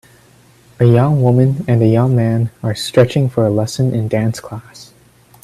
[0.79, 4.95] A young woman and a young man are stretching for a lesson in dance class